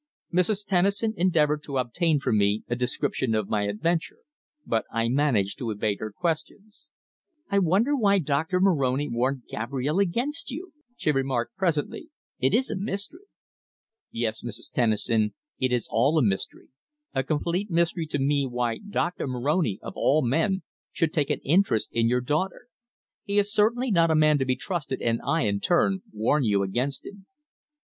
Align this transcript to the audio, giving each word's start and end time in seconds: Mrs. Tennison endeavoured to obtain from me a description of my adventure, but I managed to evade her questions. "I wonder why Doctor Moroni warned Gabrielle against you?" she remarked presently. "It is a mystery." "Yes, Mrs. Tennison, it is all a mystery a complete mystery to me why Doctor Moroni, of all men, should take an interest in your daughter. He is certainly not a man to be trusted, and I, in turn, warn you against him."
Mrs. 0.33 0.65
Tennison 0.65 1.13
endeavoured 1.15 1.61
to 1.61 1.77
obtain 1.77 2.17
from 2.19 2.35
me 2.39 2.63
a 2.67 2.75
description 2.75 3.35
of 3.35 3.49
my 3.49 3.67
adventure, 3.67 4.17
but 4.65 4.83
I 4.91 5.09
managed 5.09 5.59
to 5.59 5.69
evade 5.69 5.99
her 5.99 6.11
questions. 6.11 6.87
"I 7.51 7.59
wonder 7.59 7.95
why 7.95 8.17
Doctor 8.17 8.59
Moroni 8.59 9.07
warned 9.07 9.43
Gabrielle 9.47 9.99
against 9.99 10.49
you?" 10.49 10.71
she 10.97 11.11
remarked 11.11 11.55
presently. 11.55 12.09
"It 12.39 12.51
is 12.51 12.71
a 12.71 12.75
mystery." 12.75 13.25
"Yes, 14.11 14.41
Mrs. 14.41 14.71
Tennison, 14.73 15.35
it 15.59 15.71
is 15.71 15.87
all 15.91 16.17
a 16.17 16.23
mystery 16.23 16.69
a 17.13 17.21
complete 17.21 17.69
mystery 17.69 18.07
to 18.07 18.17
me 18.17 18.47
why 18.47 18.79
Doctor 18.79 19.27
Moroni, 19.27 19.77
of 19.83 19.93
all 19.95 20.23
men, 20.23 20.63
should 20.91 21.13
take 21.13 21.29
an 21.29 21.41
interest 21.43 21.89
in 21.91 22.07
your 22.09 22.21
daughter. 22.21 22.69
He 23.23 23.37
is 23.37 23.53
certainly 23.53 23.91
not 23.91 24.09
a 24.09 24.15
man 24.15 24.39
to 24.39 24.45
be 24.45 24.55
trusted, 24.55 24.99
and 24.99 25.21
I, 25.23 25.41
in 25.43 25.59
turn, 25.59 26.01
warn 26.11 26.43
you 26.43 26.63
against 26.63 27.05
him." 27.05 27.27